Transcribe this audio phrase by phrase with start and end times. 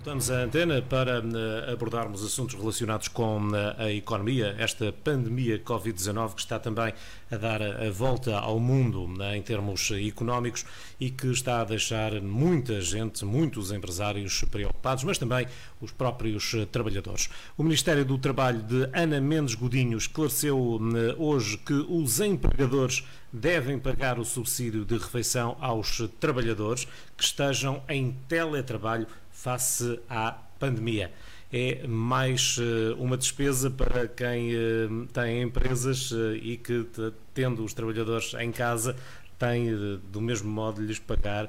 [0.00, 6.36] Voltamos à antena para uh, abordarmos assuntos relacionados com uh, a economia, esta pandemia Covid-19
[6.36, 6.94] que está também
[7.30, 10.64] a dar a volta ao mundo uh, em termos económicos
[10.98, 15.46] e que está a deixar muita gente, muitos empresários preocupados, mas também
[15.82, 17.28] os próprios trabalhadores.
[17.58, 20.80] O Ministério do Trabalho de Ana Mendes Godinho esclareceu
[21.18, 28.16] hoje que os empregadores devem pagar o subsídio de refeição aos trabalhadores que estejam em
[28.26, 29.06] teletrabalho
[29.40, 31.10] face à pandemia.
[31.52, 36.86] É mais uh, uma despesa para quem uh, tem empresas uh, e que,
[37.34, 38.94] tendo os trabalhadores em casa,
[39.38, 39.74] tem
[40.12, 41.48] do mesmo modo de lhes pagar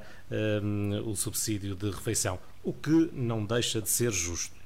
[1.04, 4.56] o subsídio de refeição, o que não deixa de ser justo.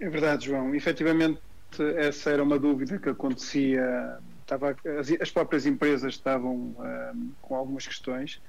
[0.00, 0.74] É verdade, João.
[0.74, 1.38] Efetivamente,
[1.98, 4.18] essa era uma dúvida que acontecia.
[4.40, 6.74] Estava, as, as próprias empresas estavam
[7.40, 8.40] com algumas questões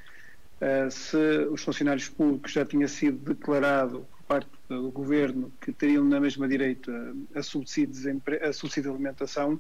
[0.62, 1.18] Uh, se
[1.52, 6.48] os funcionários públicos já tinha sido declarado por parte do governo que teriam na mesma
[6.50, 9.60] direito a, a, subsídio, a subsídio de alimentação,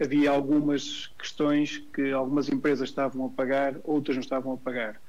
[0.00, 5.00] havia algumas questões que algumas empresas estavam a pagar, outras não estavam a pagar.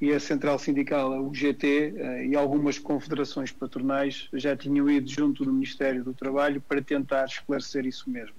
[0.00, 5.44] E a Central Sindical, a UGT, eh, e algumas confederações patronais já tinham ido junto
[5.44, 8.34] do Ministério do Trabalho para tentar esclarecer isso mesmo.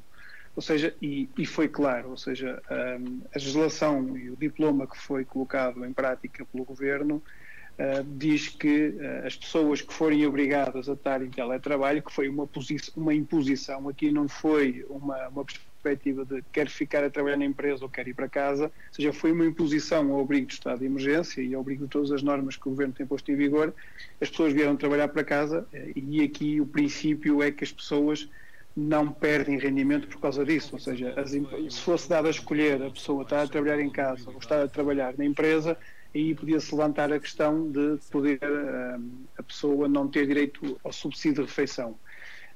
[0.55, 4.97] Ou seja, e, e foi claro, ou seja, um, a legislação e o diploma que
[4.97, 10.87] foi colocado em prática pelo Governo uh, diz que uh, as pessoas que forem obrigadas
[10.87, 12.47] a estar em teletrabalho, que foi uma,
[12.95, 17.83] uma imposição, aqui não foi uma, uma perspectiva de quer ficar a trabalhar na empresa
[17.83, 20.85] ou quer ir para casa, ou seja, foi uma imposição ao abrigo do estado de
[20.85, 23.73] emergência e ao abrigo de todas as normas que o Governo tem posto em vigor,
[24.21, 28.29] as pessoas vieram trabalhar para casa e aqui o princípio é que as pessoas
[28.75, 30.71] não perdem rendimento por causa disso.
[30.73, 34.29] Ou seja, as, se fosse dado a escolher a pessoa estar a trabalhar em casa
[34.29, 35.77] ou estar a trabalhar na empresa,
[36.13, 39.03] aí podia-se levantar a questão de poder uh,
[39.37, 41.97] a pessoa não ter direito ao subsídio de refeição.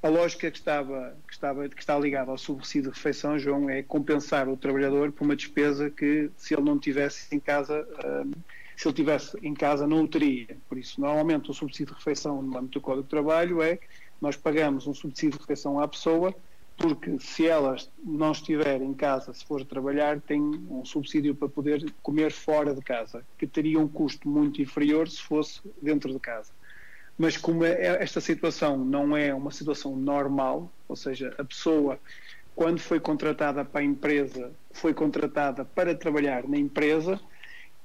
[0.00, 3.82] A lógica que, estava, que, estava, que está ligada ao subsídio de refeição, João, é
[3.82, 8.30] compensar o trabalhador por uma despesa que, se ele não tivesse em casa, uh,
[8.76, 10.56] se ele tivesse em casa, não o teria.
[10.68, 13.80] Por isso, normalmente, o subsídio de refeição no âmbito do Código de Trabalho é
[14.20, 16.34] nós pagamos um subsídio de refeição à pessoa,
[16.76, 21.92] porque se ela não estiver em casa, se for trabalhar, tem um subsídio para poder
[22.02, 26.52] comer fora de casa, que teria um custo muito inferior se fosse dentro de casa.
[27.18, 31.98] Mas como é, esta situação não é uma situação normal, ou seja, a pessoa,
[32.54, 37.20] quando foi contratada para a empresa, foi contratada para trabalhar na empresa,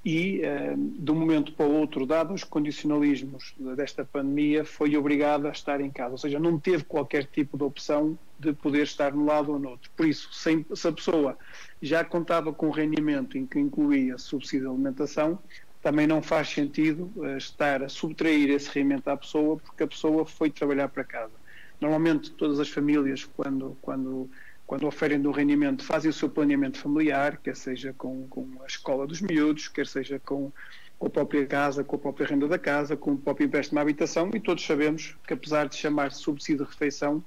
[0.04, 5.48] e, uh, de um momento para o outro, dados os condicionalismos desta pandemia, foi obrigada
[5.48, 6.12] a estar em casa.
[6.12, 9.70] Ou seja, não teve qualquer tipo de opção de poder estar no lado ou no
[9.70, 9.90] outro.
[9.96, 11.38] Por isso, se a pessoa
[11.80, 15.38] já contava com rendimento em que incluía subsídio de alimentação,
[15.80, 20.26] também não faz sentido uh, estar a subtrair esse rendimento à pessoa porque a pessoa
[20.26, 21.32] foi trabalhar para casa.
[21.80, 24.30] Normalmente, todas as famílias, quando, quando
[24.66, 29.06] quando oferem do rendimento, fazem o seu planeamento familiar, quer seja com, com a escola
[29.06, 30.50] dos miúdos, quer seja com,
[30.98, 33.82] com a própria casa, com a própria renda da casa, com o próprio empréstimo à
[33.82, 37.22] habitação, e todos sabemos que, apesar de chamar-se subsídio de refeição,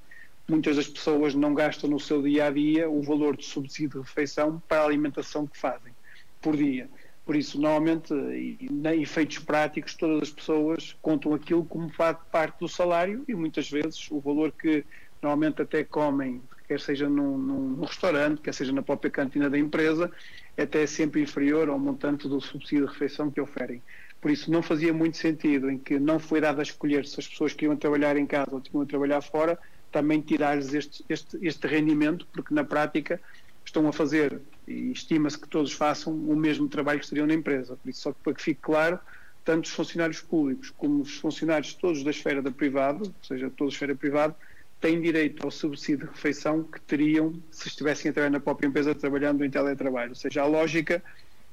[0.48, 4.08] muitas das pessoas não gastam no seu dia a dia o valor de subsídio de
[4.08, 5.94] refeição para a alimentação que fazem
[6.42, 6.90] por dia.
[7.26, 11.92] Por isso, normalmente, em efeitos práticos, todas as pessoas contam aquilo como
[12.32, 14.86] parte do salário e muitas vezes o valor que
[15.22, 20.12] normalmente até comem quer seja num, num, restaurante, quer seja na própria cantina da empresa,
[20.56, 23.82] é até sempre inferior ao montante do subsídio de refeição que oferem.
[24.20, 27.28] Por isso não fazia muito sentido em que não foi dado a escolher se as
[27.28, 29.58] pessoas que iam trabalhar em casa ou tinham a trabalhar fora,
[29.92, 33.22] também tirar-lhes este, este, este rendimento, porque na prática
[33.64, 37.78] estão a fazer, e estima-se que todos façam o mesmo trabalho que estariam na empresa.
[37.78, 39.00] Por isso, só que para que fique claro,
[39.44, 43.70] tanto os funcionários públicos como os funcionários todos da esfera da privada, ou seja, toda
[43.70, 44.36] a esfera privada,
[44.80, 48.94] têm direito ao subsídio de refeição que teriam se estivessem a trabalhar na própria empresa
[48.94, 50.10] trabalhando em teletrabalho.
[50.10, 51.04] Ou seja, a lógica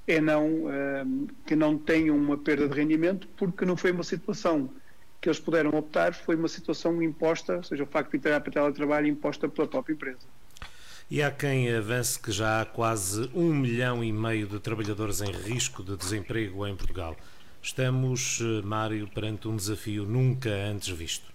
[0.07, 4.71] é não, um, que não tenham uma perda de rendimento porque não foi uma situação
[5.21, 8.53] que eles puderam optar, foi uma situação imposta, ou seja, o facto de trabalhar para
[8.53, 10.27] teletrabalho imposta pela própria empresa.
[11.11, 15.31] E há quem avance que já há quase um milhão e meio de trabalhadores em
[15.31, 17.17] risco de desemprego em Portugal.
[17.63, 21.34] Estamos, eh, Mário, perante um desafio nunca antes visto.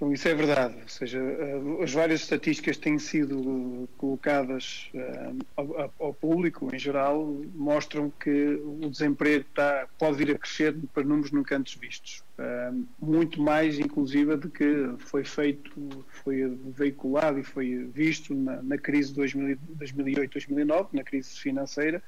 [0.00, 0.76] Isso é verdade.
[0.80, 8.10] Ou seja, eh, as várias estatísticas têm sido colocadas eh, ao, público em geral mostram
[8.10, 12.22] que o desemprego está, pode vir a crescer para números nunca antes vistos.
[12.38, 16.46] Eh, muito mais, inclusive, do que foi feito, foi
[16.76, 22.00] veiculado e foi visto na, na crise de 2008-2009, na crise financeira,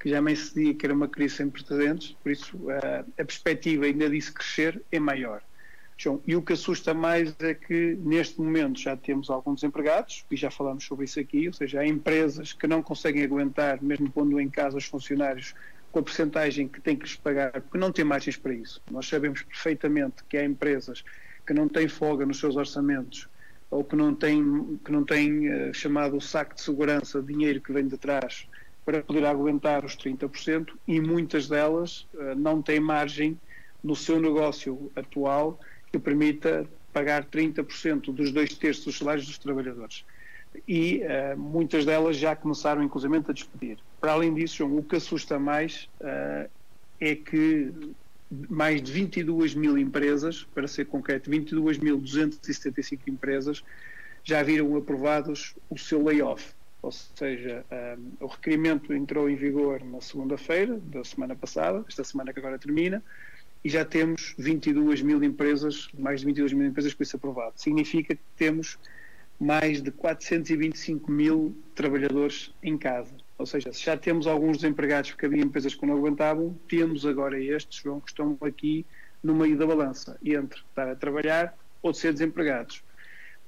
[0.00, 3.86] que já nem se dizia que era uma crise sem precedentes, por isso a perspectiva
[3.86, 5.42] ainda disse crescer é maior.
[5.98, 10.36] João, e o que assusta mais é que neste momento já temos alguns desempregados, e
[10.36, 14.38] já falamos sobre isso aqui, ou seja, há empresas que não conseguem aguentar, mesmo pondo
[14.38, 15.54] em casa os funcionários,
[15.90, 18.82] com a porcentagem que têm que lhes pagar, porque não têm margens para isso.
[18.90, 21.02] Nós sabemos perfeitamente que há empresas
[21.46, 23.26] que não têm folga nos seus orçamentos
[23.70, 27.72] ou que não têm, que não têm uh, chamado o saco de segurança, dinheiro que
[27.72, 28.46] vem de trás,
[28.84, 33.40] para poder aguentar os 30%, e muitas delas uh, não têm margem
[33.82, 35.58] no seu negócio atual
[35.98, 40.04] que permita pagar 30% dos dois terços dos salários dos trabalhadores.
[40.66, 43.78] E uh, muitas delas já começaram, inclusive, a despedir.
[44.00, 46.48] Para além disso, João, o que assusta mais uh,
[47.00, 47.72] é que
[48.48, 53.62] mais de 22 mil empresas, para ser concreto, 22.275 empresas,
[54.24, 56.52] já viram aprovados o seu layoff.
[56.82, 62.02] Ou seja, um, eh, o requerimento entrou em vigor na segunda-feira da semana passada, esta
[62.02, 63.02] semana que agora termina,
[63.64, 67.54] e já temos 22 mil empresas, mais de 22 mil empresas com isso aprovado.
[67.56, 68.78] Significa que temos
[69.38, 73.14] mais de 425 mil trabalhadores em casa.
[73.38, 77.38] Ou seja, se já temos alguns desempregados porque havia empresas que não aguentavam, temos agora
[77.38, 78.86] estes, João, que estão aqui
[79.22, 82.82] no meio da balança, entre estar a trabalhar ou ser desempregados.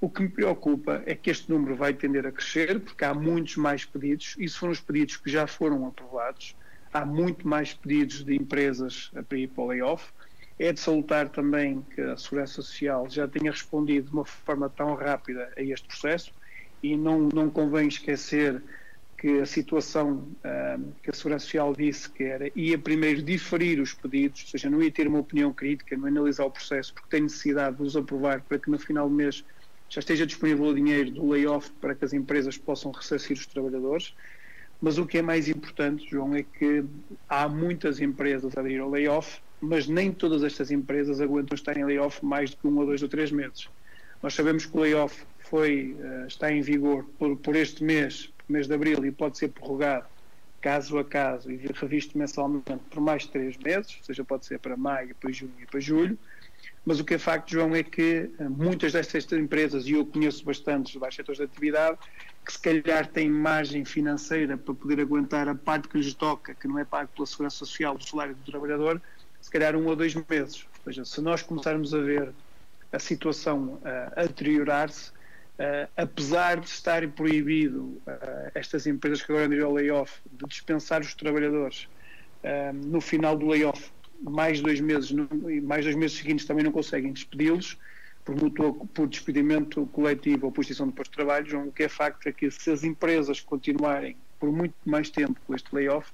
[0.01, 3.57] O que me preocupa é que este número vai tender a crescer, porque há muitos
[3.57, 6.55] mais pedidos, e foram os pedidos que já foram aprovados,
[6.93, 10.13] há muito mais pedidos de empresas a ir para o layoff.
[10.59, 14.95] É de salutar também que a Segurança Social já tenha respondido de uma forma tão
[14.95, 16.33] rápida a este processo
[16.83, 18.63] e não, não convém esquecer
[19.19, 23.93] que a situação uh, que a Segurança Social disse que era ia primeiro diferir os
[23.93, 27.23] pedidos, ou seja, não ia ter uma opinião crítica, não analisar o processo, porque tem
[27.23, 29.45] necessidade de os aprovar para que no final do mês
[29.89, 34.15] já esteja disponível o dinheiro do layoff para que as empresas possam ressarcir os trabalhadores.
[34.81, 36.85] Mas o que é mais importante, João, é que
[37.29, 41.85] há muitas empresas a aderir ao layoff, mas nem todas estas empresas aguentam estar em
[41.85, 43.69] layoff mais do que um ou dois ou três meses.
[44.23, 48.67] Nós sabemos que o layoff foi, uh, está em vigor por, por este mês, mês
[48.67, 50.07] de abril, e pode ser prorrogado
[50.61, 54.77] caso a caso e revisto mensalmente por mais três meses, ou seja, pode ser para
[54.77, 56.19] maio, para junho e para julho.
[56.85, 60.45] Mas o que é facto, João, é que uh, muitas destas empresas, e eu conheço
[60.45, 61.99] bastantes vários setores de atividade,
[62.45, 66.67] que se calhar têm margem financeira para poder aguentar a parte que lhes toca, que
[66.67, 69.03] não é pago pela Segurança Social do salário do trabalhador,
[69.41, 70.67] se calhar um ou dois meses.
[70.79, 72.33] Ou seja, se nós começarmos a ver
[72.91, 73.79] a situação
[74.17, 80.21] a deteriorar-se, uh, apesar de estar proibido uh, estas empresas que agora andam ao layoff
[80.33, 81.89] de dispensar os trabalhadores
[82.73, 83.91] no final do layoff,
[84.21, 85.13] mais dois meses,
[85.63, 87.79] mais dois meses seguintes também não conseguem despedi-los,
[88.25, 92.33] por, por despedimento coletivo ou por de postos de trabalho, o que é facto é
[92.33, 96.13] que se as empresas continuarem por muito mais tempo com este layoff,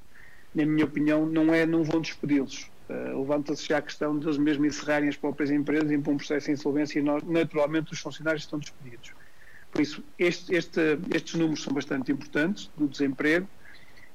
[0.55, 2.71] na minha opinião, não, é, não vão despedi-los.
[2.89, 6.17] Uh, Levanta-se já a questão de eles mesmo encerrarem as próprias empresas e para um
[6.17, 9.13] processo de insolvência e nós, naturalmente os funcionários estão despedidos.
[9.73, 10.81] Por isso, este, este,
[11.13, 13.49] estes números são bastante importantes do desemprego.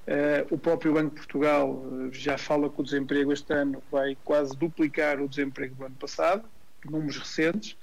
[0.09, 4.17] Uh, o próprio Banco de Portugal uh, já fala que o desemprego este ano vai
[4.25, 6.44] quase duplicar o desemprego do ano passado,
[6.83, 7.77] números recentes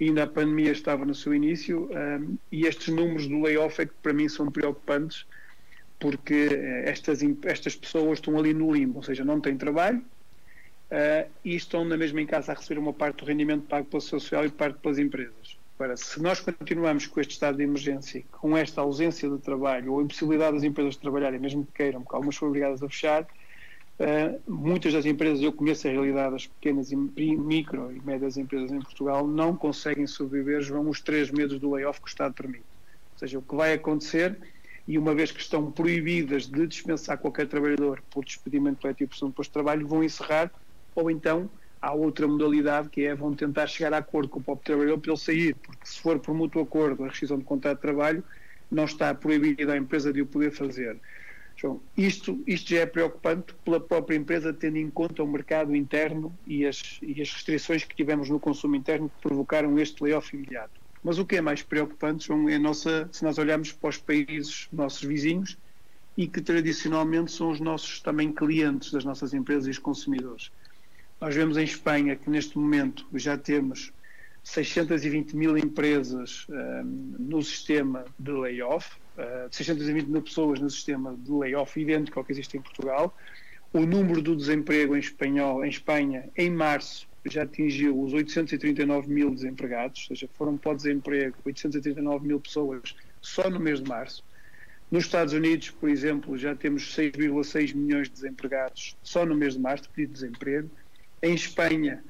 [0.00, 3.94] ainda a pandemia estava no seu início um, e estes números do layoff é que
[4.02, 5.26] para mim são preocupantes
[5.98, 11.30] porque eh, estas, estas pessoas estão ali no limbo, ou seja, não têm trabalho uh,
[11.44, 14.44] e estão na mesma em casa a receber uma parte do rendimento pago pela social
[14.44, 15.56] e parte pelas empresas.
[15.82, 20.00] Agora, se nós continuamos com este estado de emergência, com esta ausência de trabalho ou
[20.00, 23.26] impossibilidade das empresas de trabalharem, mesmo que queiram, porque algumas foram obrigadas a fechar,
[24.00, 28.72] Uh, muitas das empresas, eu conheço a realidade das pequenas e micro e médias empresas
[28.72, 32.64] em Portugal, não conseguem sobreviver, vão os três meses do layoff que o Estado permite.
[32.64, 34.36] Ou seja, o que vai acontecer,
[34.88, 39.34] e uma vez que estão proibidas de dispensar qualquer trabalhador por despedimento coletivo por de
[39.34, 40.50] posto de trabalho, vão encerrar,
[40.96, 41.48] ou então
[41.82, 45.10] há outra modalidade que é vão tentar chegar a acordo com o próprio trabalhador para
[45.10, 48.24] ele sair, porque se for por mútuo acordo a rescisão de contrato de trabalho,
[48.70, 50.98] não está proibida a empresa de o poder fazer.
[51.56, 56.36] João, isto, isto já é preocupante pela própria empresa, tendo em conta o mercado interno
[56.46, 60.80] e as, e as restrições que tivemos no consumo interno que provocaram este layoff imediato.
[61.04, 64.68] Mas o que é mais preocupante, João, é nossa, se nós olharmos para os países
[64.72, 65.58] nossos vizinhos
[66.16, 70.50] e que tradicionalmente são os nossos também clientes das nossas empresas e os consumidores.
[71.22, 73.92] Nós vemos em Espanha que neste momento já temos
[74.42, 81.30] 620 mil empresas um, no sistema de layoff, uh, 620 mil pessoas no sistema de
[81.30, 83.16] layoff idêntico ao que existe em Portugal.
[83.72, 89.32] O número do desemprego em, espanhol, em Espanha, em março, já atingiu os 839 mil
[89.32, 94.24] desempregados, ou seja, foram para o desemprego 839 mil pessoas só no mês de março.
[94.90, 99.60] Nos Estados Unidos, por exemplo, já temos 6,6 milhões de desempregados só no mês de
[99.60, 100.68] março, pedido de desemprego.
[101.22, 102.02] Em Espanha,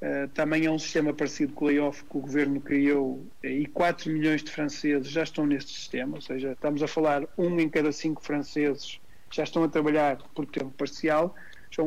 [0.00, 4.10] uh, também é um sistema parecido com o layoff que o governo criou e 4
[4.10, 7.90] milhões de franceses já estão neste sistema, ou seja, estamos a falar um em cada
[7.90, 9.00] cinco franceses
[9.32, 11.34] já estão a trabalhar por tempo parcial.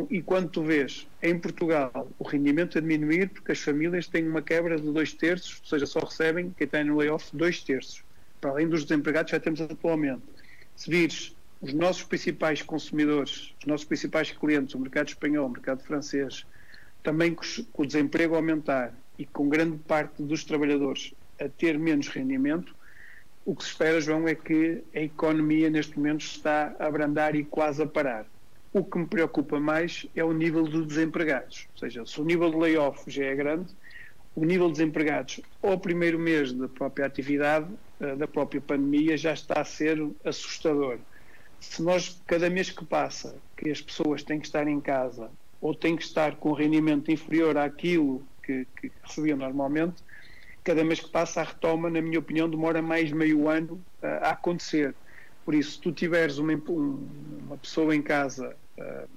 [0.10, 4.41] E quando tu vês em Portugal o rendimento a diminuir, porque as famílias têm uma
[4.41, 8.03] quebra de dois terços, ou seja, só recebem, quem está no layoff, dois terços.
[8.41, 10.24] Para além dos desempregados, já temos atualmente.
[10.75, 15.84] Se vires os nossos principais consumidores, os nossos principais clientes, o mercado espanhol, o mercado
[15.84, 16.48] francês,
[17.06, 22.76] também com o desemprego aumentar e com grande parte dos trabalhadores a ter menos rendimento,
[23.46, 27.44] o que se espera, João, é que a economia neste momento está a abrandar e
[27.44, 28.26] quase a parar.
[28.74, 31.68] O que me preocupa mais é o nível de desempregados.
[31.74, 33.72] Ou seja, se o nível de layoff já é grande,
[34.36, 37.68] o nível de desempregados ao primeiro mês da própria atividade,
[38.00, 40.98] eh, da própria pandemia, já está a ser assustador.
[41.60, 45.30] Se nós, cada mês que passa, que as pessoas têm que estar em casa
[45.62, 50.04] ou têm que estar com rendimento inferior àquilo que, que recebiam normalmente,
[50.64, 54.30] cada mês que passa a retoma, na minha opinião, demora mais meio ano uh, a
[54.32, 54.96] acontecer.
[55.44, 59.08] Por isso, se tu tiveres uma, uma pessoa em casa uh,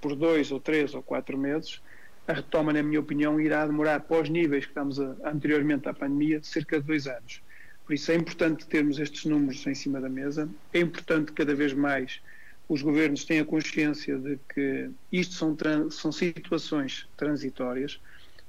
[0.00, 1.82] por dois ou três ou quatro meses,
[2.26, 5.94] a retoma, na minha opinião, irá demorar para os níveis que estamos a, anteriormente à
[5.94, 7.42] pandemia, cerca de dois anos.
[7.86, 11.72] Por isso é importante termos estes números em cima da mesa, é importante cada vez
[11.72, 12.20] mais
[12.68, 15.56] os governos tenham consciência de que isto são,
[15.90, 18.00] são situações transitórias,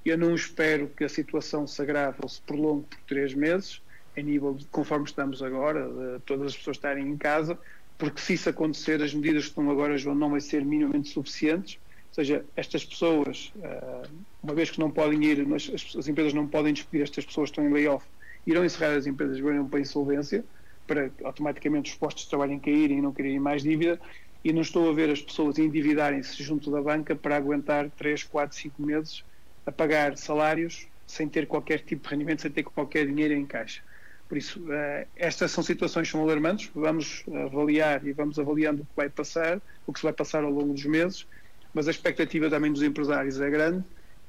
[0.05, 3.81] eu não espero que a situação se agrave ou se prolongue por três meses,
[4.15, 7.57] em nível de, conforme estamos agora, de todas as pessoas estarem em casa,
[7.97, 11.77] porque se isso acontecer, as medidas que estão agora, João, não vão ser minimamente suficientes.
[12.09, 14.03] Ou seja, estas pessoas, eh,
[14.41, 17.71] uma vez que não podem ir, as, empresas não podem despedir estas pessoas estão em
[17.71, 18.05] layoff,
[18.47, 20.43] irão encerrar as empresas, irão para a insolvência,
[20.89, 24.01] para automaticamente os postos de trabalho caírem e não quererem mais dívida,
[24.43, 28.58] e não estou a ver as pessoas endividarem-se junto da banca para aguentar 3, 4,
[28.58, 29.24] 5 meses
[29.67, 33.81] a pagar salários sem ter qualquer tipo de rendimento, sem ter qualquer dinheiro em caixa.
[34.27, 38.86] Por isso, uh, estas são situações que são alarmantes, vamos avaliar e vamos avaliando o
[38.86, 41.27] que vai passar, o que se vai passar ao longo dos meses,
[41.74, 43.84] mas a expectativa também dos empresários é grande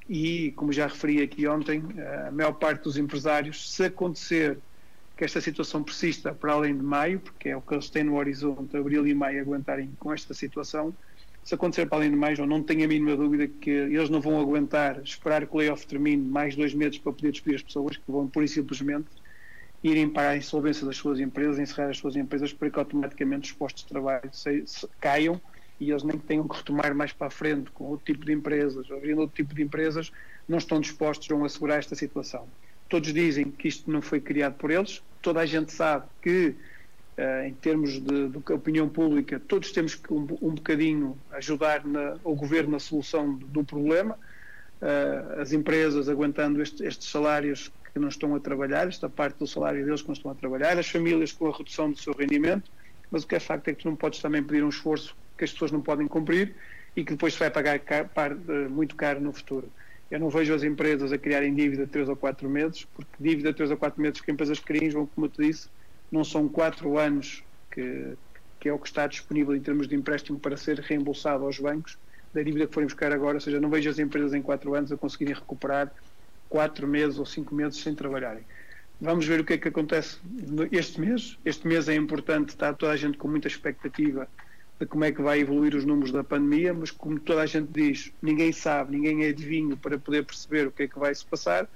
[0.09, 4.57] e, como já referi aqui ontem, eh, a maior parte dos empresários, se acontecer
[5.21, 8.15] que esta situação persista para além de maio, porque é o que eles têm no
[8.17, 10.91] horizonte, abril e maio, aguentarem com esta situação,
[11.43, 14.19] se acontecer para além de mais, ou não tenho a mínima dúvida que eles não
[14.19, 17.97] vão aguentar esperar que o layoff termine mais dois meses para poder despedir as pessoas,
[17.97, 19.09] que vão pura e simplesmente
[19.83, 23.55] irem para a insolvência das suas empresas, encerrar as suas empresas para que automaticamente os
[23.55, 25.39] postos de trabalho se, se, caiam
[25.79, 28.89] e eles nem tenham que retomar mais para a frente com outro tipo de empresas,
[28.89, 30.11] abrindo outro tipo de empresas,
[30.47, 32.47] não estão dispostos a assegurar esta situação.
[32.89, 36.55] Todos dizem que isto não foi criado por eles, toda a gente sabe que
[37.17, 42.17] Uh, em termos de, de, opinião pública, todos temos que um, um bocadinho ajudar na,
[42.23, 44.17] o governo na solução do, do problema.
[44.81, 49.45] Uh, as empresas aguentando este, estes salários que não estão a trabalhar, esta parte do
[49.45, 52.71] salário deles que não estão a trabalhar, as famílias com a redução do seu rendimento,
[53.11, 55.43] mas o que é facto é que tu não podes também pedir um esforço que
[55.43, 56.55] as pessoas não podem cumprir
[56.95, 59.69] e que depois se vai pagar car, par, uh, muito caro no futuro.
[60.11, 63.51] Eu não vejo as empresas a criarem dívida de 3 ou 4 meses, porque dívida
[63.51, 65.69] de 3 ou 4 meses que empresas criam, vão, como eu te disse,
[66.11, 67.41] não são quatro anos
[67.71, 68.17] que,
[68.59, 71.97] que é o que está disponível em termos de empréstimo para ser reembolsado aos bancos
[72.33, 74.91] da dívida que forem buscar agora, ou seja, não vejo as empresas em quatro anos
[74.91, 75.93] a conseguirem recuperar
[76.49, 78.43] quatro meses ou cinco meses sem trabalharem.
[78.99, 80.19] Vamos ver o que é que acontece
[80.71, 81.37] este mês.
[81.43, 84.27] Este mês é importante, está toda a gente com muita expectativa
[84.85, 88.11] como é que vai evoluir os números da pandemia, mas como toda a gente diz,
[88.21, 91.67] ninguém sabe, ninguém é adivinho para poder perceber o que é que vai se passar.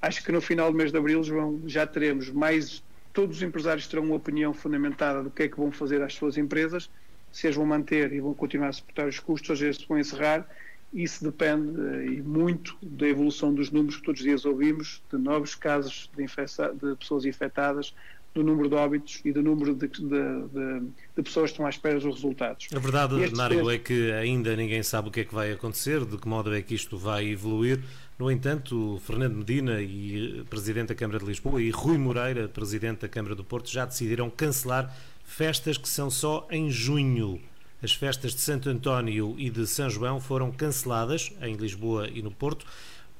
[0.00, 1.22] Acho que no final do mês de abril
[1.66, 5.70] já teremos mais todos os empresários terão uma opinião fundamentada do que é que vão
[5.70, 6.90] fazer às suas empresas,
[7.30, 10.48] se as vão manter e vão continuar a suportar os custos, ou se vão encerrar.
[10.92, 15.18] Isso depende eh, e muito da evolução dos números que todos os dias ouvimos, de
[15.18, 17.94] novos casos de, de pessoas infectadas,
[18.34, 20.80] do número de óbitos e do número de, de, de,
[21.16, 22.68] de, pessoas que estão à espera dos resultados.
[22.74, 26.16] A verdade, Nário, é que ainda ninguém sabe o que é que vai acontecer, de
[26.16, 27.80] que modo é que isto vai evoluir.
[28.18, 33.00] No entanto, Fernando Medina, e eh, Presidente da Câmara de Lisboa, e Rui Moreira, Presidente
[33.00, 37.40] da Câmara do Porto, já decidiram cancelar festas que são só em junho.
[37.82, 42.30] As festas de Santo António e de São João foram canceladas em Lisboa e no
[42.30, 42.64] Porto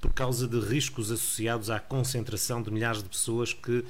[0.00, 3.84] por causa de riscos associados à concentração de milhares de pessoas que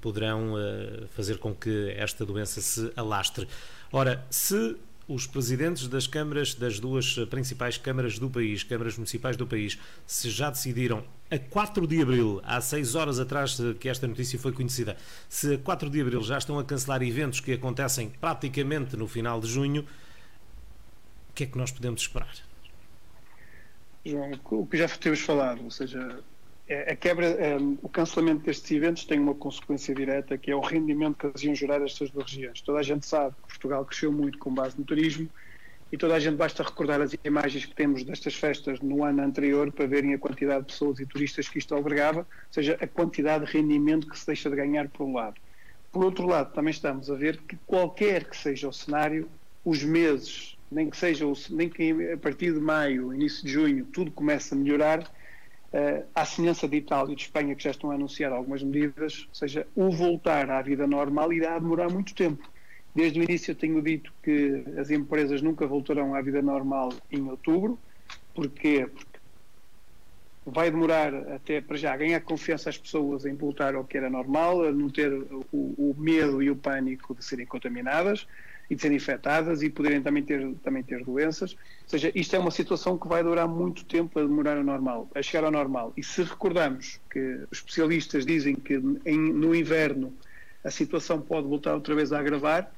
[0.00, 3.46] poderão eh, fazer com que esta doença se alastre.
[3.92, 4.76] Ora, se
[5.08, 10.28] os presidentes das câmaras, das duas principais câmaras do país, câmaras municipais do país, se
[10.28, 14.98] já decidiram a 4 de abril, há 6 horas atrás que esta notícia foi conhecida,
[15.28, 19.40] se a 4 de abril já estão a cancelar eventos que acontecem praticamente no final
[19.40, 19.86] de junho,
[21.30, 22.34] o que é que nós podemos esperar?
[24.04, 26.20] João, o que já temos falado, ou seja,
[26.70, 31.16] a quebra, é, o cancelamento destes eventos tem uma consequência direta que é o rendimento
[31.16, 32.60] que eles iam gerar estas duas regiões.
[32.60, 35.28] Toda a gente sabe que Portugal cresceu muito com base no turismo
[35.90, 39.72] e toda a gente basta recordar as imagens que temos destas festas no ano anterior
[39.72, 43.46] para verem a quantidade de pessoas e turistas que isto albergava, ou seja, a quantidade
[43.46, 45.36] de rendimento que se deixa de ganhar por um lado.
[45.90, 49.26] Por outro lado, também estamos a ver que qualquer que seja o cenário,
[49.64, 54.10] os meses, nem que seja nem que a partir de maio, início de junho, tudo
[54.10, 55.10] começa a melhorar,
[56.14, 59.34] à semelhança de Itália e de Espanha, que já estão a anunciar algumas medidas, ou
[59.34, 62.48] seja, o voltar à vida normal irá demorar muito tempo.
[62.94, 67.28] Desde o início eu tenho dito que as empresas nunca voltarão à vida normal em
[67.28, 67.78] outubro.
[68.34, 68.86] Porquê?
[68.86, 69.18] Porque
[70.46, 74.64] vai demorar até para já ganhar confiança às pessoas em voltar ao que era normal,
[74.64, 78.26] a não ter o, o medo e o pânico de serem contaminadas
[78.70, 81.52] e de serem infectadas e poderem também ter, também ter doenças.
[81.52, 85.08] Ou seja, isto é uma situação que vai durar muito tempo a demorar ao normal,
[85.14, 85.92] a chegar ao normal.
[85.96, 87.18] E se recordamos que
[87.50, 88.74] os especialistas dizem que
[89.06, 90.12] em, no inverno
[90.62, 92.70] a situação pode voltar outra vez a agravar,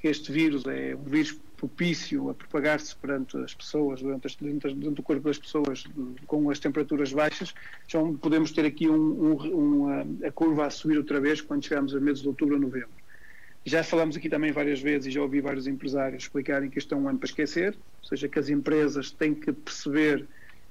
[0.00, 4.74] que este vírus é um vírus propício a propagar-se perante as pessoas, durante, as, dentro,
[4.74, 5.84] do corpo das pessoas,
[6.26, 7.54] com as temperaturas baixas,
[7.86, 11.94] então podemos ter aqui um, um, uma, a curva a subir outra vez quando chegarmos
[11.94, 12.99] a meses de outubro ou novembro.
[13.64, 16.96] Já falamos aqui também várias vezes e já ouvi vários empresários explicarem que este é
[16.96, 20.26] um ano para esquecer, ou seja, que as empresas têm que perceber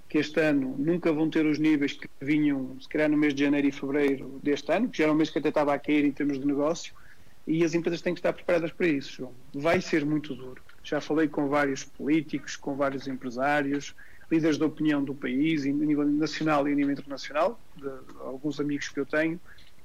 [0.09, 3.43] que este ano nunca vão ter os níveis que vinham, se calhar, no mês de
[3.43, 6.03] janeiro e fevereiro deste ano, que já era um mês que até estava a cair
[6.03, 6.93] em termos de negócio,
[7.45, 9.35] e as empresas têm que estar preparadas para isso, João.
[9.53, 10.63] Vai ser muito duro.
[10.83, 13.93] Já falei com vários políticos, com vários empresários,
[14.31, 17.87] líderes de opinião do país, a nível nacional e a nível internacional, de
[18.21, 19.39] alguns amigos que eu tenho,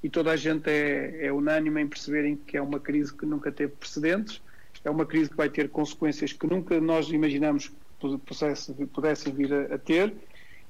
[0.05, 3.51] e toda a gente é, é unânime em perceberem que é uma crise que nunca
[3.51, 4.39] teve precedentes,
[4.83, 7.69] é uma crise que vai ter consequências que nunca nós imaginamos
[7.99, 10.13] que pudessem vir a, a ter,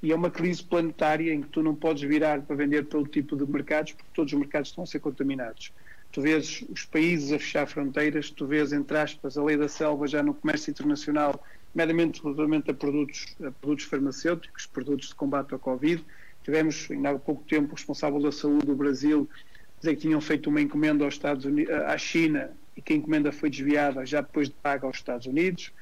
[0.02, 3.36] e é uma crise planetária em que tu não podes virar para vender todo tipo
[3.36, 5.70] de mercados, porque todos os mercados estão a ser contaminados.
[6.12, 10.06] Tu vês os países a fechar fronteiras, tu vês, entre aspas, a lei da selva
[10.06, 15.58] já no comércio internacional, meramente relativamente a produtos, a produtos farmacêuticos, produtos de combate ao
[15.58, 16.02] Covid,
[16.46, 19.28] Tivemos, ainda há pouco tempo, o responsável da saúde do Brasil
[19.80, 23.32] dizer que tinham feito uma encomenda aos Estados Unidos, à China e que a encomenda
[23.32, 25.72] foi desviada já depois de paga aos Estados Unidos.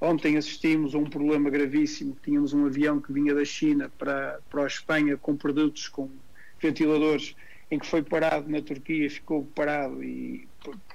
[0.00, 2.16] Ontem assistimos a um problema gravíssimo.
[2.24, 6.08] Tínhamos um avião que vinha da China para, para a Espanha com produtos, com
[6.58, 7.36] ventiladores,
[7.70, 10.46] em que foi parado na Turquia, ficou parado e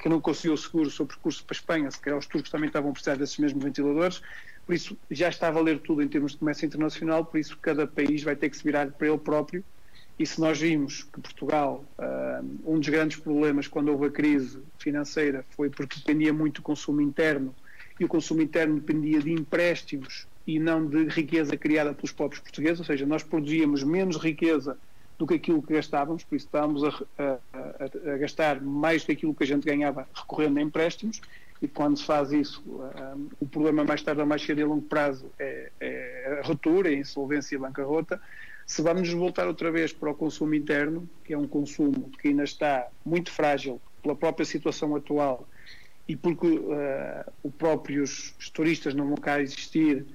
[0.02, 1.92] que não conseguiu seguro o seu percurso para a Espanha.
[1.92, 4.22] Se calhar os turcos também estavam a precisar desses mesmos ventiladores.
[4.66, 7.88] Por isso, já está a valer tudo em termos de comércio internacional, por isso cada
[7.88, 9.64] país vai ter que se virar para ele próprio.
[10.18, 14.60] E se nós vimos que Portugal, uh, um dos grandes problemas quando houve a crise
[14.78, 17.56] financeira foi porque dependia muito do consumo interno,
[18.00, 22.80] e o consumo interno dependia de empréstimos e não de riqueza criada pelos próprios portugueses,
[22.80, 24.78] ou seja, nós produzíamos menos riqueza
[25.20, 26.88] do que aquilo que gastávamos, por isso estávamos a,
[27.20, 31.22] a, a, gastar mais do que a gente ganhava recorrendo a empréstimos,
[31.62, 34.66] e quando se faz isso, um, o problema mais tarde ou mais cedo e a
[34.66, 38.22] longo prazo é, é a ruptura, a insolvência e a bancarrota.
[38.66, 42.46] Se vamos voltar outra vez para o consumo interno, que é um consumo que ainda
[42.46, 45.46] está muito frágil pela própria situação atual
[46.08, 50.06] e porque uh, os próprios turistas não vão cá existir,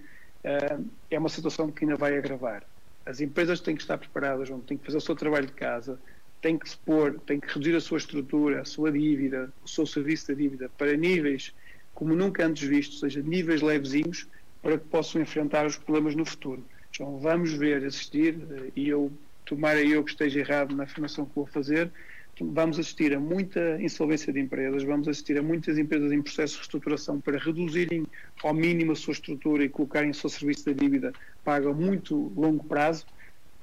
[0.44, 2.64] uh, é uma situação que ainda vai agravar.
[3.06, 6.00] As empresas têm que estar preparadas, têm que fazer o seu trabalho de casa,
[6.40, 9.86] tem que se pôr, tem que reduzir a sua estrutura, a sua dívida, o seu
[9.86, 11.54] serviço da dívida para níveis
[11.94, 14.28] como nunca antes vistos, ou seja, níveis levezinhos,
[14.60, 16.66] para que possam enfrentar os problemas no futuro.
[16.90, 19.12] Então vamos ver, assistir, eh, e eu,
[19.44, 21.92] tomara eu que esteja errado na afirmação que vou fazer,
[22.40, 26.58] vamos assistir a muita insolvência de empresas, vamos assistir a muitas empresas em processo de
[26.60, 28.06] reestruturação para reduzirem
[28.42, 31.12] ao mínimo a sua estrutura e colocarem o seu serviço da dívida
[31.44, 33.06] pago a muito longo prazo,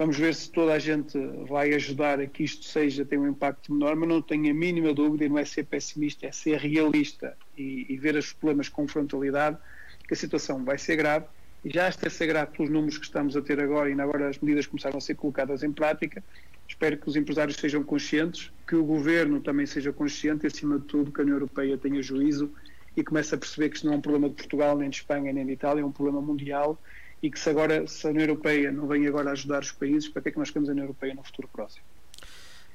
[0.01, 1.15] Vamos ver se toda a gente
[1.47, 4.91] vai ajudar a que isto seja, tenha um impacto menor, mas não tenho a mínima
[4.95, 8.87] dúvida, e não é ser pessimista, é ser realista e, e ver os problemas com
[8.87, 9.59] frontalidade,
[10.07, 11.27] que a situação vai ser grave
[11.63, 14.27] e já está a ser grave pelos números que estamos a ter agora e agora
[14.27, 16.23] as medidas começaram a ser colocadas em prática.
[16.71, 20.85] Espero que os empresários sejam conscientes, que o governo também seja consciente e, acima de
[20.85, 22.53] tudo, que a União Europeia tenha juízo
[22.95, 25.33] e comece a perceber que isto não é um problema de Portugal, nem de Espanha,
[25.33, 26.81] nem de Itália, é um problema mundial
[27.21, 30.21] e que se agora, se a União Europeia não vem agora ajudar os países, para
[30.21, 31.85] que é que nós queremos a União Europeia no futuro próximo?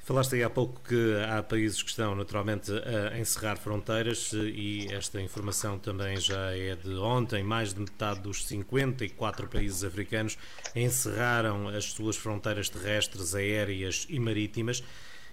[0.06, 5.20] Falaste aí há pouco que há países que estão naturalmente a encerrar fronteiras e esta
[5.20, 7.42] informação também já é de ontem.
[7.42, 10.38] Mais de metade dos 54 países africanos
[10.76, 14.80] encerraram as suas fronteiras terrestres, aéreas e marítimas.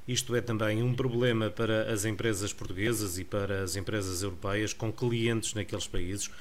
[0.08, 4.92] Isto é também um problema para as empresas portuguesas e para as empresas europeias com
[4.92, 6.32] clientes naqueles países.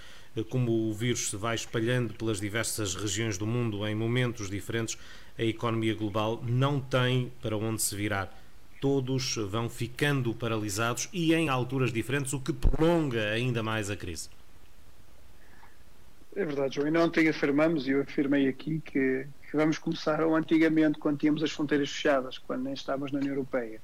[0.49, 4.97] Como o vírus se vai espalhando pelas diversas regiões do mundo em momentos diferentes,
[5.38, 8.33] a economia global não tem para onde se virar.
[8.81, 14.29] Todos vão ficando paralisados e em alturas diferentes, o que prolonga ainda mais a crise.
[16.35, 16.88] É verdade, João.
[16.88, 21.42] E ontem afirmamos, e eu afirmei aqui, que, que, vamos começar, ou antigamente, quando tínhamos
[21.42, 23.81] as fronteiras fechadas, quando nem estávamos na União Europeia,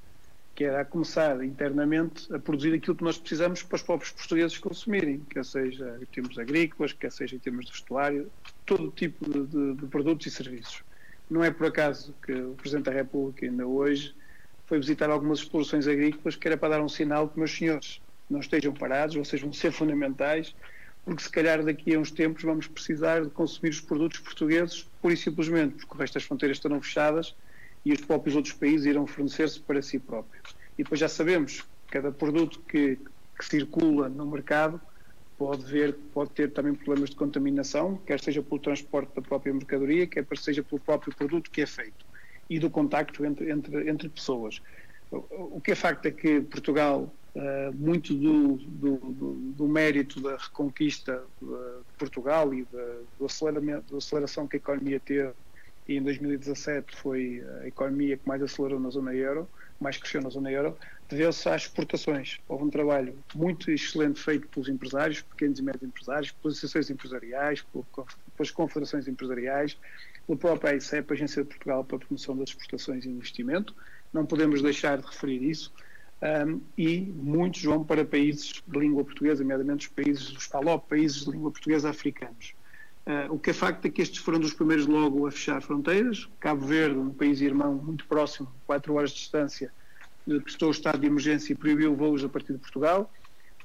[0.55, 4.57] que era a começar internamente a produzir aquilo que nós precisamos para os próprios portugueses
[4.57, 8.29] consumirem, quer seja em termos agrícolas, quer seja em termos de vestuário,
[8.65, 10.83] todo tipo de, de, de produtos e serviços.
[11.29, 14.15] Não é por acaso que o Presidente da República ainda hoje
[14.65, 18.39] foi visitar algumas explorações agrícolas que era para dar um sinal que, meus senhores, não
[18.39, 20.55] estejam parados, vocês vão ser fundamentais,
[21.05, 25.13] porque se calhar daqui a uns tempos vamos precisar de consumir os produtos portugueses pura
[25.13, 27.35] e simplesmente porque o resto das fronteiras estarão fechadas
[27.85, 30.55] e os próprios outros países irão fornecer-se para si próprios.
[30.77, 32.97] E depois já sabemos cada produto que,
[33.37, 34.79] que circula no mercado
[35.39, 40.05] pode, ver, pode ter também problemas de contaminação, quer seja pelo transporte da própria mercadoria,
[40.05, 42.05] quer seja pelo próprio produto que é feito
[42.49, 44.61] e do contacto entre, entre, entre pessoas.
[45.09, 48.97] O que é facto é que Portugal, uh, muito do, do,
[49.55, 53.27] do, mérito da reconquista de Portugal e da, do
[53.91, 55.31] da aceleração que a economia teve,
[55.87, 59.47] e em 2017 foi a economia que mais acelerou na zona euro,
[59.79, 62.39] mais cresceu na zona euro, deveu-se às exportações.
[62.47, 67.65] Houve um trabalho muito excelente feito pelos empresários, pequenos e médios empresários, pelas associações empresariais,
[68.35, 69.77] pelas confederações empresariais,
[70.27, 73.75] pela própria AICEP, Agência de Portugal para a Promoção das Exportações e Investimento.
[74.13, 75.73] Não podemos deixar de referir isso.
[76.21, 81.23] Um, e muitos vão para países de língua portuguesa, nomeadamente os países dos PALOP, países
[81.23, 82.53] de língua portuguesa africanos.
[83.09, 86.29] Uh, o que é facto é que estes foram dos primeiros logo a fechar fronteiras.
[86.39, 89.71] Cabo Verde, um país irmão muito próximo, 4 horas de distância,
[90.27, 93.11] decretou o estado de emergência e proibiu voos a partir de Portugal.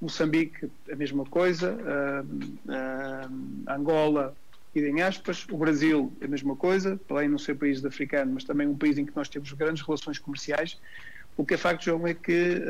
[0.01, 1.77] Moçambique, a mesma coisa.
[1.77, 4.35] Uh, uh, Angola,
[4.75, 5.47] idem aspas.
[5.51, 8.97] O Brasil, a mesma coisa, além de não ser país africano, mas também um país
[8.97, 10.81] em que nós temos grandes relações comerciais.
[11.37, 12.63] O que é facto, João, é que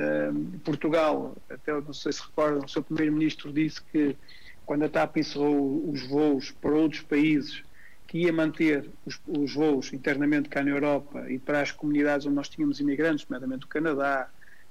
[0.65, 4.17] Portugal, até não sei se recordam, o seu primeiro-ministro disse que
[4.67, 7.63] quando a TAP encerrou os voos para outros países,
[8.07, 12.37] que ia manter os, os, voos internamente cá na Europa e para as comunidades onde
[12.37, 14.29] nós tínhamos imigrantes, nomeadamente o Canadá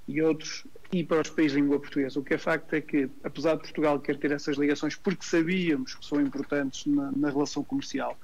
[0.07, 2.19] e outros, e para os países de língua portuguesa.
[2.19, 5.95] O que é facto é que, apesar de Portugal querer ter essas ligações, porque sabíamos
[5.95, 8.17] que são importantes na, na relação comercial,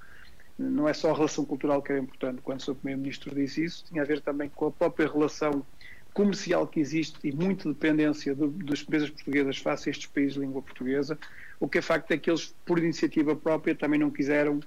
[0.58, 2.76] não é só a relação cultural que era importante, quando o Sr.
[2.76, 5.66] Primeiro-Ministro disse isso, tinha a ver também com a própria relação
[6.14, 10.40] comercial que existe e muita dependência de, das empresas portuguesas face a estes países de
[10.40, 11.18] língua portuguesa.
[11.60, 14.60] O que é facto é que eles, por iniciativa própria, também não quiseram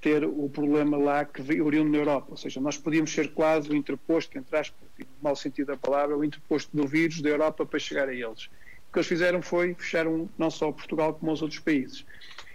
[0.00, 2.26] ter o problema lá que oriundo na Europa.
[2.30, 6.16] Ou seja, nós podíamos ser quase o interposto, entre aspas, no mau sentido da palavra,
[6.16, 8.44] o interposto do vírus da Europa para chegar a eles.
[8.88, 10.06] O que eles fizeram foi fechar
[10.38, 12.04] não só Portugal como os outros países.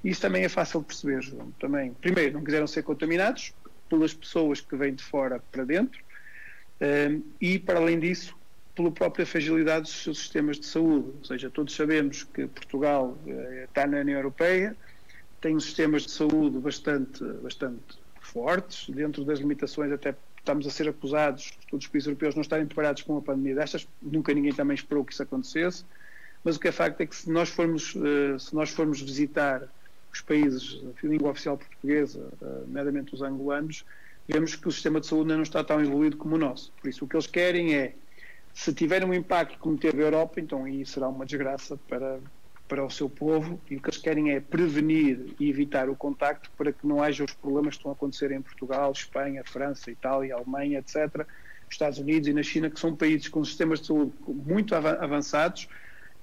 [0.04, 1.52] Isso também é fácil de perceber, João.
[1.60, 3.54] Também, primeiro, não quiseram ser contaminados
[3.90, 6.02] pelas pessoas que vêm de fora para dentro
[7.40, 8.36] e, para além disso,
[8.76, 11.10] pela própria fragilidade dos seus sistemas de saúde.
[11.20, 14.76] Ou seja, todos sabemos que Portugal uh, está na União Europeia,
[15.40, 21.52] tem sistemas de saúde bastante, bastante fortes, dentro das limitações, até estamos a ser acusados,
[21.70, 25.04] todos os países europeus, não estarem preparados para uma pandemia destas, nunca ninguém também esperou
[25.04, 25.86] que isso acontecesse,
[26.44, 29.68] mas o que é facto é que se nós formos, eh, se nós formos visitar
[30.12, 33.86] os países de língua oficial portuguesa, eh, nomeadamente os angolanos,
[34.32, 36.72] vemos que o sistema de saúde ainda não está tão evoluído como o nosso.
[36.80, 37.94] Por isso, o que eles querem é,
[38.54, 42.20] se tiver um impacto como teve a Europa, então aí será uma desgraça para,
[42.68, 46.50] para o seu povo e o que eles querem é prevenir e evitar o contacto
[46.58, 50.36] para que não haja os problemas que estão a acontecer em Portugal, Espanha, França, Itália,
[50.36, 51.26] Alemanha, etc.,
[51.70, 55.70] Estados Unidos e na China, que são países com sistemas de saúde muito avançados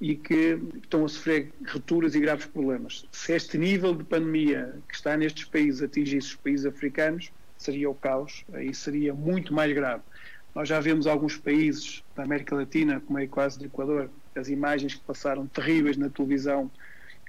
[0.01, 3.07] e que estão a sofrer rupturas e graves problemas.
[3.11, 7.95] Se este nível de pandemia que está nestes países atingisse os países africanos, seria o
[7.95, 10.03] caos, aí seria muito mais grave.
[10.55, 14.95] Nós já vemos alguns países da América Latina, como é quase do Equador, as imagens
[14.95, 16.71] que passaram terríveis na televisão,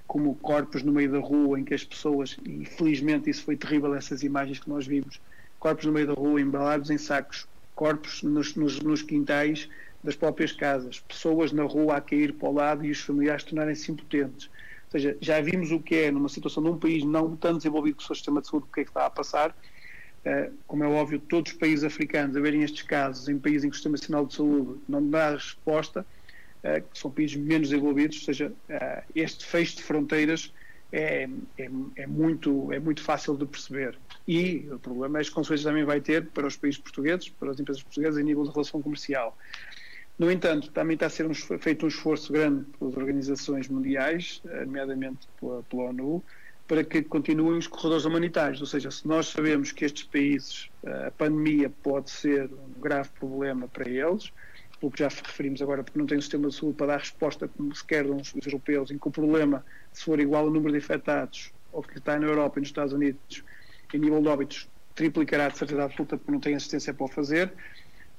[0.06, 3.94] como corpos no meio da rua em que as pessoas, e felizmente isso foi terrível,
[3.94, 5.20] essas imagens que nós vimos,
[5.58, 9.68] corpos no meio da rua embalados em sacos, corpos nos, nos, nos quintais
[10.02, 13.92] das próprias casas, pessoas na rua a cair para o lado e os familiares tornarem-se
[13.92, 14.50] impotentes.
[14.86, 17.96] Ou seja, já vimos o que é numa situação de um país não tão desenvolvido
[17.96, 19.54] com o seu sistema de saúde, o que é que está a passar,
[20.66, 23.72] como é óbvio, todos os países africanos a verem estes casos em países em que
[23.72, 26.04] o Sistema Nacional de Saúde não dá resposta,
[26.62, 28.52] que são países menos desenvolvidos, ou seja,
[29.14, 30.52] este fecho de fronteiras
[30.92, 33.96] é, é, é, muito, é muito fácil de perceber.
[34.26, 37.60] E o problema é as consequências também vai ter para os países portugueses, para as
[37.60, 39.36] empresas portuguesas, em nível de relação comercial.
[40.18, 45.28] No entanto, também está a ser um, feito um esforço grande pelas organizações mundiais, nomeadamente
[45.40, 46.22] pela, pela ONU,
[46.70, 48.60] para que continuem os corredores humanitários.
[48.60, 53.66] Ou seja, se nós sabemos que estes países, a pandemia pode ser um grave problema
[53.66, 54.32] para eles,
[54.78, 57.48] pelo que já referimos agora, porque não tem um sistema de saúde para dar resposta
[57.48, 60.78] como se quer os europeus, em que o problema, se for igual ao número de
[60.78, 63.42] infectados, ou que está na Europa e nos Estados Unidos,
[63.92, 67.52] em nível de óbitos, triplicará de certeza absoluta porque não tem assistência para o fazer.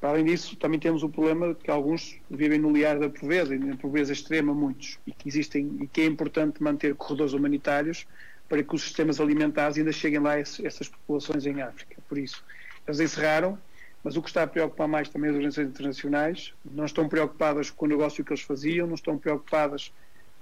[0.02, 3.60] Para além disso, também temos o problema que alguns vivem no liar da pobreza, e
[3.60, 8.06] na pobreza extrema muitos, e que existem e que é importante manter corredores humanitários
[8.52, 11.96] para que os sistemas alimentares ainda cheguem lá a essas populações em África.
[12.10, 12.44] Por isso,
[12.86, 13.58] eles encerraram,
[14.04, 17.86] mas o que está a preocupar mais também as organizações internacionais, não estão preocupadas com
[17.86, 19.94] o negócio que eles faziam, não estão preocupadas,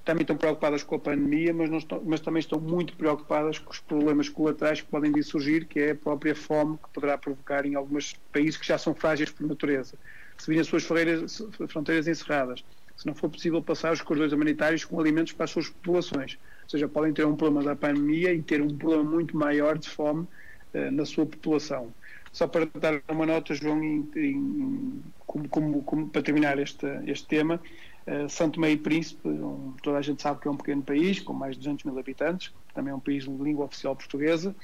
[0.03, 3.79] também estão preocupadas com a pandemia, mas, estão, mas também estão muito preocupadas com os
[3.79, 7.75] problemas colaterais que podem vir surgir, que é a própria fome que poderá provocar em
[7.75, 9.93] alguns países que já são frágeis por natureza.
[10.35, 12.65] Se virem as suas fronteiras, fronteiras encerradas,
[12.97, 16.39] se não for possível passar os corredores humanitários com alimentos para as suas populações.
[16.69, 19.89] Ou seja, podem ter um problema da pandemia e ter um problema muito maior de
[19.89, 20.27] fome
[20.75, 21.91] uh, na sua população.
[22.31, 27.27] Só para dar uma nota, João, em, em, como, como, como, para terminar este, este
[27.27, 27.59] tema,
[28.05, 31.33] uh, Santo Meio Príncipe, um, toda a gente sabe que é um pequeno país, com
[31.33, 34.55] mais de 200 mil habitantes, também é um país de língua oficial portuguesa,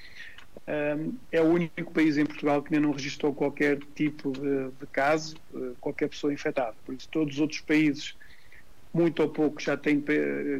[0.68, 4.88] um, é o único país em Portugal que ainda não registrou qualquer tipo de, de
[4.92, 6.76] caso, uh, qualquer pessoa infectada.
[6.86, 8.16] Por isso, todos os outros países,
[8.96, 10.02] muito ou pouco, já têm,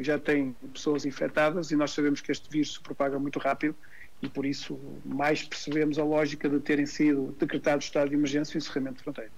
[0.02, 3.74] já têm pessoas infectadas e nós sabemos que este vírus se propaga muito rápido
[4.22, 8.58] e por isso mais percebemos a lógica de terem sido decretado estado de emergência e
[8.58, 9.32] encerramento de fronteiras.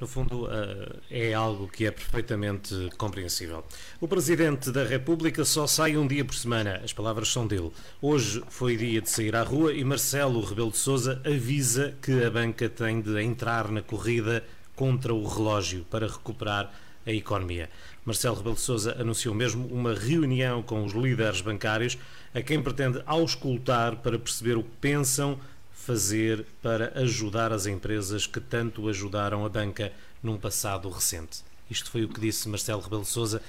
[0.00, 3.62] No fundo, eh, é algo que é perfeitamente compreensível.
[4.00, 7.70] O Presidente da República só sai um dia por semana, as palavras são dele.
[8.00, 12.30] Hoje foi dia de sair à rua e Marcelo Rebelo de Sousa avisa que a
[12.30, 14.42] banca tem de entrar na corrida
[14.74, 16.70] contra o relógio para recuperar
[17.06, 17.70] a economia.
[18.04, 21.96] Marcelo Rebelo de Sousa anunciou mesmo uma reunião com os líderes bancários
[22.34, 25.38] a quem pretende auscultar para perceber o que pensam
[25.72, 31.44] fazer para ajudar as empresas que tanto ajudaram a banca num passado recente.
[31.70, 33.40] Isto foi o que disse Marcelo Rebelo de Sousa.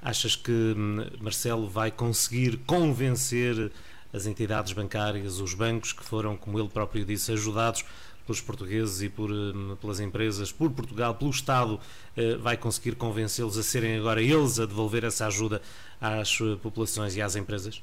[0.00, 3.72] Achas que hum, Marcelo vai conseguir convencer
[4.12, 7.84] as entidades bancárias, os bancos que foram, como ele próprio disse, ajudados
[8.30, 11.80] pelos portugueses e por, hum, pelas empresas, por Portugal, pelo Estado,
[12.16, 15.60] eh, vai conseguir convencê-los a serem agora eles a devolver essa ajuda
[16.00, 17.82] às eh, populações e às empresas?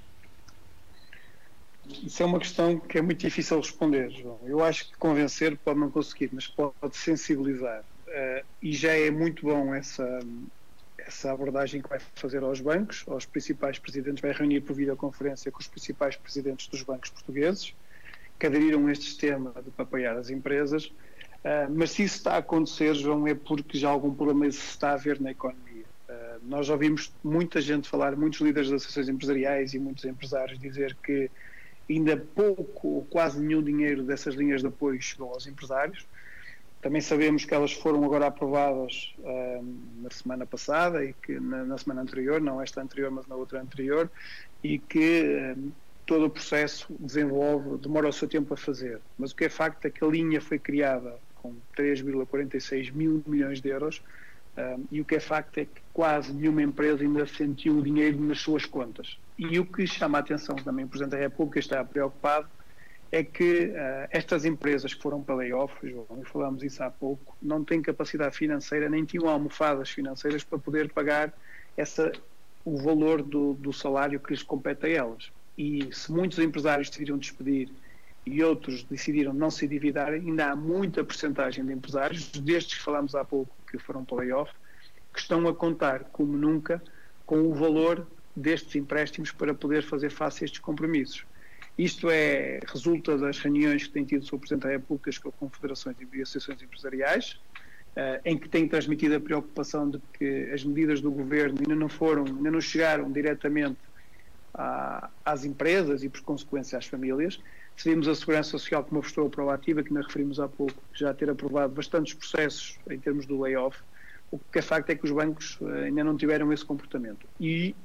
[2.01, 4.39] Isso é uma questão que é muito difícil responder, João.
[4.45, 7.83] Eu acho que convencer pode não conseguir, mas pode sensibilizar.
[8.07, 10.19] Uh, e já é muito bom essa,
[10.97, 15.60] essa abordagem que vai fazer aos bancos, aos principais presidentes, vai reunir por videoconferência com
[15.60, 17.73] os principais presidentes dos bancos portugueses,
[18.39, 20.86] que aderiram a este sistema de apoiar as empresas.
[20.86, 24.93] Uh, mas se isso está a acontecer, João, é porque já algum problema se está
[24.93, 25.86] a ver na economia.
[26.10, 30.95] Uh, nós ouvimos muita gente falar, muitos líderes das associações empresariais e muitos empresários dizer
[31.04, 31.30] que
[31.89, 36.06] ainda pouco ou quase nenhum dinheiro dessas linhas de apoio chegou aos empresários.
[36.82, 41.78] Também sabemos que elas foram agora aprovadas uh, na semana passada e que na, na,
[41.78, 44.12] semana anterior, não esta anterior, mas na outra anterior,
[44.63, 45.56] e que
[46.08, 49.00] todo o processo desenvolve, demora o seu tempo a fazer.
[49.20, 53.62] Mas o que é facto é que a linha foi criada com 3,46 mil milhões
[53.62, 54.02] de euros
[54.58, 58.20] uh, e o que é facto é que quase nenhuma empresa ainda sentiu o dinheiro
[58.22, 59.20] nas suas contas.
[59.38, 62.48] E o que chama a atenção também o Presidente da República está preocupado
[63.12, 67.36] é que uh, estas empresas que foram para layoff, João, e falamos isso há pouco,
[67.41, 71.34] não têm capacidade financeira, nem tinham almofadas financeiras para poder pagar
[71.76, 72.13] essa,
[72.63, 75.32] o valor do, do salário que lhes compete a elas.
[75.58, 77.70] E se muitos empresários decidiram despedir
[78.26, 83.15] e outros decidiram não se endividar, ainda há muita porcentagem de empresários, destes que falamos
[83.15, 84.52] há pouco, que foram para layoff,
[85.13, 86.84] que estão a contar, como nunca,
[87.26, 91.26] com o valor destes empréstimos para poder fazer face a estes compromissos.
[91.78, 94.39] Isto é, resulta das reuniões que tem tido o Sr.
[94.39, 97.39] Presidente da República com confederações e associações empresariais,
[97.96, 101.88] uh, em que tem transmitido a preocupação de que as medidas do Governo ainda não
[101.88, 103.78] foram, ainda não chegaram diretamente
[105.24, 107.39] às empresas e, por consequência, às famílias.
[107.76, 111.30] Seguimos a Segurança Social como uma postura proativa, que nós referimos há pouco, já ter
[111.30, 113.80] aprovado bastantes processos em termos do layoff.
[114.32, 117.28] O que é facto é que os bancos uh, ainda não tiveram esse comportamento.
[117.39, 117.76] E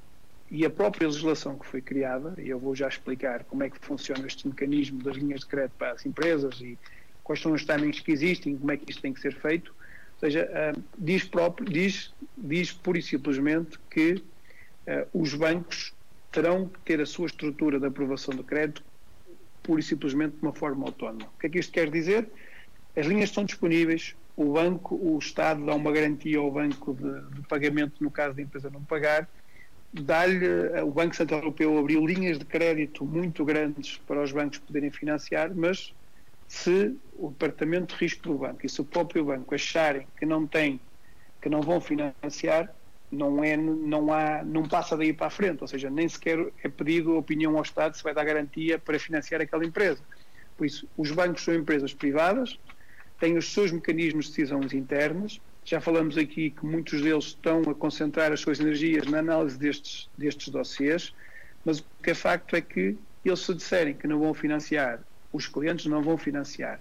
[0.55, 3.79] e a própria legislação que foi criada, e eu vou já explicar como é que
[3.79, 6.79] funciona este mecanismo das linhas de crédito para as empresas e
[7.25, 10.21] quais são os timings que existem, como é que isto tem que ser feito, ou
[10.21, 14.23] seja, uh, diz, próprio, diz, diz pura e simplesmente que
[14.87, 15.95] uh, os bancos
[16.33, 18.83] terão que ter a sua estrutura de aprovação do crédito
[19.63, 21.27] pura e simplesmente de uma forma autónoma.
[21.27, 22.29] O que é que isto quer dizer?
[22.97, 27.47] As linhas estão disponíveis, o banco, o Estado dá uma garantia ao banco de, de
[27.47, 29.29] pagamento no caso da empresa não pagar,
[29.93, 34.91] dá-lhe, o Banco Central Europeu abriu linhas de crédito muito grandes para os bancos poderem
[34.91, 35.95] financiar, mas
[36.49, 40.47] se o departamento de risco do banco e se o próprio banco acharem que não
[40.47, 40.81] tem,
[41.41, 42.75] que não vão financiar,
[43.13, 46.69] não é, não há, não passa daí para a frente, ou seja, nem sequer é
[46.69, 50.01] pedido a opinião ao Estado se vai dar garantia para financiar aquela empresa.
[50.57, 52.59] Por isso, os bancos são empresas privadas,
[53.21, 55.41] têm os seus mecanismos de decisões internas.
[55.65, 60.09] Já falamos aqui que muitos deles estão a concentrar as suas energias na análise destes,
[60.17, 61.15] destes dossiês,
[61.65, 65.01] mas o que é facto é que eles se disserem que não vão financiar,
[65.33, 66.81] os clientes não vão financiar.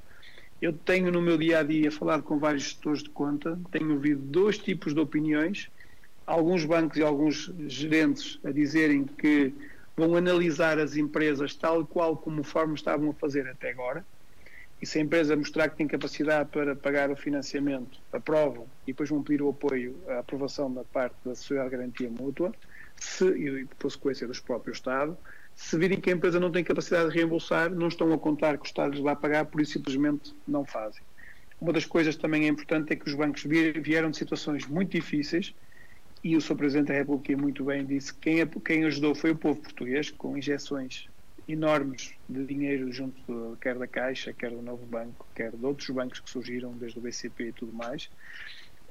[0.61, 4.21] Eu tenho no meu dia a dia falado com vários gestores de conta, tenho ouvido
[4.21, 5.69] dois tipos de opiniões,
[6.25, 9.53] alguns bancos e alguns gerentes a dizerem que
[9.95, 14.05] vão analisar as empresas tal qual como forma estavam a fazer até agora,
[14.81, 19.09] e se a empresa mostrar que tem capacidade para pagar o financiamento, aprovam e depois
[19.09, 22.51] vão pedir o apoio, a aprovação da parte da Sociedade de Garantia Mútua,
[22.95, 25.15] se, e por consequência dos próprios Estado,
[25.55, 28.63] se virem que a empresa não tem capacidade de reembolsar, não estão a contar que
[28.63, 31.03] o Estado lhes vai pagar, por isso simplesmente não fazem.
[31.59, 35.53] Uma das coisas também é importante é que os bancos vieram de situações muito difíceis
[36.23, 36.55] e o Sr.
[36.55, 40.37] Presidente da República muito bem disse que quem, quem ajudou foi o povo português, com
[40.37, 41.07] injeções
[41.47, 46.19] enormes de dinheiro junto quer da Caixa, quer do Novo Banco, quer de outros bancos
[46.19, 48.05] que surgiram desde o BCP e tudo mais,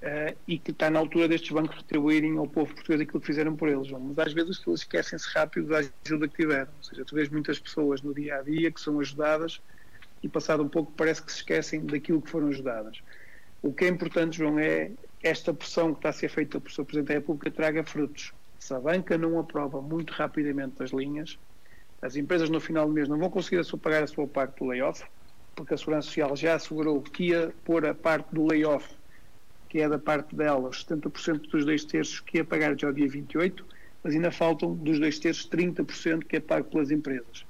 [0.02, 3.56] uh, e que está na altura destes bancos retribuírem ao povo português aquilo que fizeram
[3.56, 3.90] por eles.
[3.90, 6.72] Mas às vezes eles esquecem-se rápido da ajuda que tiveram.
[6.76, 9.60] Ou seja, tu vês muitas pessoas no dia a dia que são ajudadas
[10.22, 13.00] e passado um pouco parece que se esquecem daquilo que foram ajudadas.
[13.62, 14.90] O que é importante, João, é
[15.22, 16.84] esta pressão que está a ser feita pelo Sr.
[16.84, 18.32] Presidente da República traga frutos.
[18.58, 21.38] Se a banca não aprova muito rapidamente as linhas,
[22.02, 25.04] as empresas no final do mês não vão conseguir pagar a sua parte do layoff,
[25.54, 28.88] porque a Segurança Social já assegurou que ia pôr a parte do layoff,
[29.68, 33.08] que é da parte dela, os 70% dos dois terços que ia pagar já dia
[33.08, 33.64] 28,
[34.02, 37.44] mas ainda faltam dos dois terços 30% que é pago pelas empresas.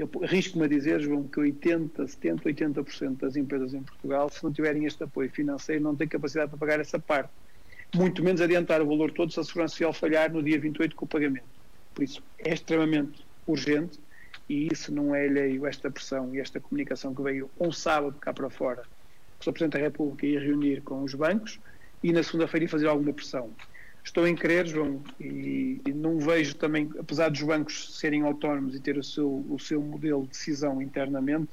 [0.00, 4.50] Eu arrisco-me a dizer, João, que 80, 70, 80% das empresas em Portugal, se não
[4.50, 7.30] tiverem este apoio financeiro, não têm capacidade para pagar essa parte.
[7.94, 11.04] Muito menos adiantar o valor todo se a Segurança Social falhar no dia 28 com
[11.04, 11.44] o pagamento.
[11.94, 14.00] Por isso, é extremamente urgente
[14.48, 18.32] e isso não é alheio esta pressão e esta comunicação que veio um sábado cá
[18.32, 18.82] para fora,
[19.38, 19.52] que o Sr.
[19.52, 21.60] Presidente da República ia reunir com os bancos
[22.02, 23.50] e na segunda-feira ia fazer alguma pressão.
[24.04, 28.80] Estou em crer, João, e, e, não vejo também, apesar dos bancos serem autónomos e
[28.80, 31.48] ter o seu, o seu modelo de decisão internamente,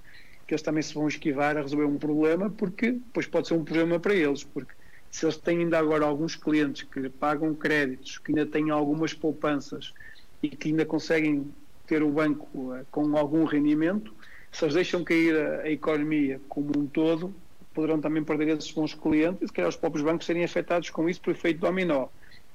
[0.47, 3.63] que eles também se vão esquivar a resolver um problema, porque depois pode ser um
[3.63, 4.73] problema para eles, porque
[5.11, 9.93] se eles têm ainda agora alguns clientes que pagam créditos, que ainda têm algumas poupanças
[10.41, 11.51] e que ainda conseguem
[11.85, 14.13] ter o banco uh, com algum rendimento,
[14.51, 17.33] se eles deixam cair a, a, economia como um todo,
[17.73, 21.09] poderão também perder esses bons clientes e se calhar os próprios bancos serem afetados com
[21.09, 22.07] isso por efeito dominó.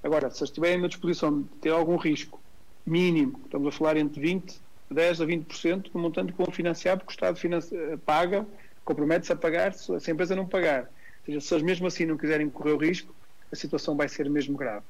[0.03, 2.43] Agora, se estiverem na disposição de ter algum risco
[2.85, 4.61] mínimo, estamos a falar entre 20,
[4.91, 8.47] 10 a 20% do montante que vão financiar, porque o Estado financia, paga,
[8.85, 10.85] compromete-se a pagar se a empresa não pagar.
[10.85, 13.15] Ou seja, se eles mesmo assim não quiserem correr o risco,
[13.53, 14.85] a situação vai ser mesmo grave.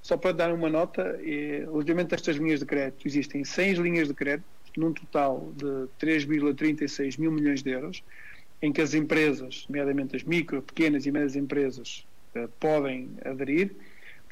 [0.00, 4.08] Só para dar uma nota, eh, relativamente a estas linhas de crédito, existem 100 linhas
[4.08, 4.46] de crédito,
[4.76, 8.02] num total de 3,36 mil milhões de euros,
[8.60, 13.76] em que as empresas, nomeadamente as micro, pequenas e médias empresas, eh, podem aderir,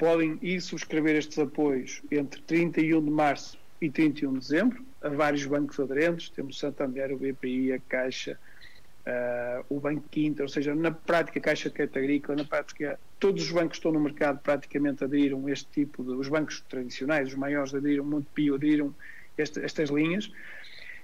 [0.01, 5.45] podem ir subscrever estes apoios entre 31 de março e 31 de dezembro, a vários
[5.45, 8.39] bancos aderentes, temos o Santander, o BPI, a Caixa,
[9.05, 12.99] uh, o Banco Quinta, ou seja, na prática a Caixa de Crédito Agrícola, na prática
[13.19, 17.27] todos os bancos que estão no mercado praticamente aderiram este tipo de, os bancos tradicionais,
[17.27, 18.95] os maiores aderiram, Montepio aderiram
[19.37, 20.31] este, estas linhas.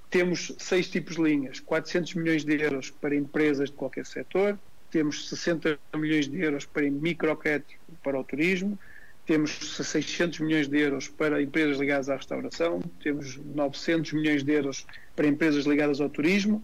[0.09, 4.57] Temos seis tipos de linhas, 400 milhões de euros para empresas de qualquer setor,
[4.91, 7.73] temos 60 milhões de euros para microcrédito
[8.03, 8.77] para o turismo,
[9.25, 14.85] temos 600 milhões de euros para empresas ligadas à restauração, temos 900 milhões de euros
[15.15, 16.63] para empresas ligadas ao turismo,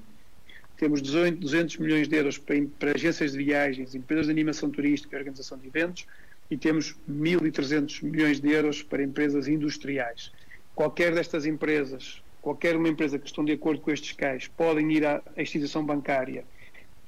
[0.78, 5.20] temos 200 milhões de euros para, para agências de viagens, empresas de animação turística e
[5.20, 6.08] organização de eventos
[6.50, 10.32] e temos 1.300 milhões de euros para empresas industriais.
[10.74, 15.06] Qualquer destas empresas, qualquer uma empresa que estão de acordo com estes cais, podem ir
[15.06, 16.46] à instituição bancária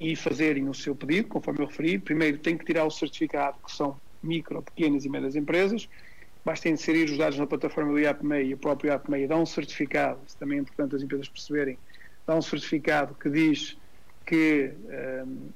[0.00, 1.98] e fazerem o seu pedido, conforme eu referi.
[1.98, 5.88] Primeiro, tem que tirar o certificado, que são micro, pequenas e médias empresas.
[6.44, 10.20] basta inserir os dados na plataforma do IAPMEI e o próprio IAPMEI dá um certificado,
[10.26, 11.78] isso também é importante as empresas perceberem,
[12.26, 13.76] dá um certificado que diz
[14.24, 14.72] que
[15.26, 15.50] um,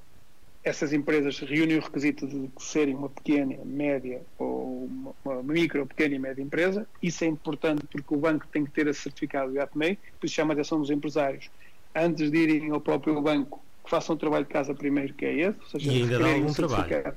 [0.62, 6.14] essas empresas reúnem o requisito de serem uma pequena, média ou uma, uma micro, pequena
[6.14, 6.86] e média empresa.
[7.02, 10.34] Isso é importante porque o banco tem que ter esse certificado do IAPMEI, por isso
[10.34, 11.50] chama a atenção dos empresários.
[11.94, 15.34] Antes de irem ao próprio banco, que façam o trabalho de casa primeiro, que é
[15.34, 15.58] esse.
[15.60, 17.16] Ou seja, e ainda dá algum trabalho.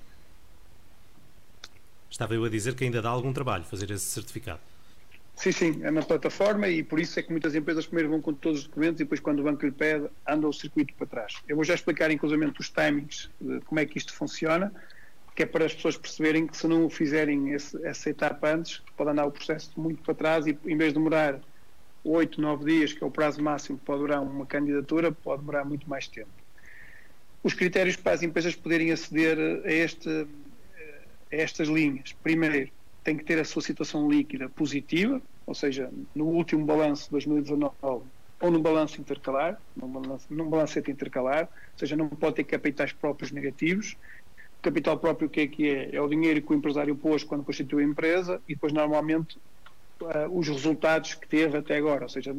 [2.09, 4.59] Estava eu a dizer que ainda dá algum trabalho fazer esse certificado.
[5.35, 8.33] Sim, sim, é uma plataforma e por isso é que muitas empresas primeiro vão com
[8.33, 11.41] todos os documentos e depois quando o banco lhe pede, andam o circuito para trás.
[11.47, 14.71] Eu vou já explicar inclusive os timings de como é que isto funciona,
[15.35, 19.09] que é para as pessoas perceberem que se não fizerem esse, essa etapa antes, pode
[19.09, 21.39] andar o processo muito para trás e em vez de demorar
[22.03, 25.65] 8, 9 dias, que é o prazo máximo que pode durar uma candidatura, pode demorar
[25.65, 26.42] muito mais tempo.
[27.43, 30.27] Os critérios para as empresas poderem aceder a este
[31.31, 32.13] a estas linhas.
[32.23, 32.71] Primeiro,
[33.03, 37.73] tem que ter a sua situação líquida positiva, ou seja, no último balanço de 2019
[38.41, 42.91] ou no balanço intercalar, num, balanço, num balancete intercalar, ou seja, não pode ter capitais
[42.91, 43.95] próprios negativos.
[44.61, 45.95] Capital próprio o que é que é?
[45.95, 49.37] É o dinheiro que o empresário pôs quando constituiu a empresa e depois normalmente
[50.01, 52.35] uh, os resultados que teve até agora, ou seja,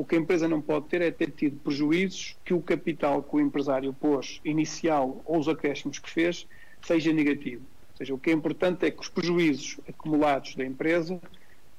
[0.00, 3.36] o que a empresa não pode ter é ter tido prejuízos que o capital que
[3.36, 6.46] o empresário pôs inicial ou os acréscimos que fez
[6.82, 7.64] seja negativo
[8.00, 11.20] seja, o que é importante é que os prejuízos acumulados da empresa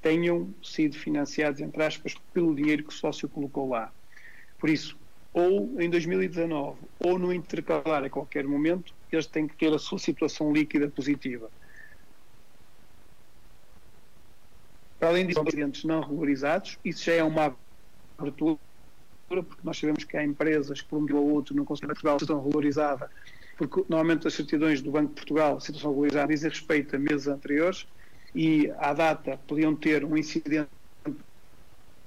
[0.02, 3.92] tenham sido financiados, entre aspas, pelo dinheiro que o sócio colocou lá.
[4.60, 4.96] Por isso,
[5.34, 9.98] ou em 2019, ou no intercalar a qualquer momento, eles têm que ter a sua
[9.98, 11.50] situação líquida positiva.
[15.00, 17.56] Para além disso, clientes não regularizados, isso já é uma
[18.22, 18.58] abertura,
[19.28, 22.20] porque nós sabemos que há empresas que, por um dia ou outro, não conseguem Portugal
[22.20, 23.10] situação regularizada
[23.62, 27.88] porque normalmente as certidões do Banco de Portugal, situação regularizada, dizem respeito a meses anteriores
[28.34, 30.68] e à data podiam ter um incidente,
[31.04, 31.16] por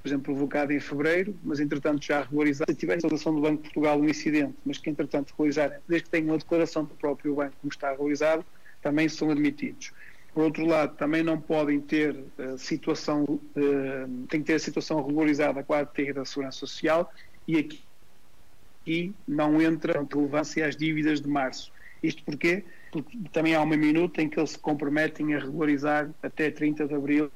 [0.04, 2.72] exemplo, provocado em fevereiro, mas entretanto já regularizado.
[2.72, 6.06] Se tiver a situação do Banco de Portugal um incidente, mas que entretanto regularizarem, desde
[6.06, 8.44] que tenham uma declaração do próprio banco como está regularizado,
[8.82, 9.92] também são admitidos.
[10.34, 15.00] Por outro lado, também não podem ter uh, situação, uh, tem que ter a situação
[15.00, 17.10] regularizada com a AT da Segurança Social
[17.46, 17.84] e aqui
[18.86, 21.72] e não entra relevância às dívidas de março.
[22.02, 22.64] Isto porquê?
[22.92, 26.94] Porque também há uma minuta em que eles se comprometem a regularizar até 30 de
[26.94, 27.30] abril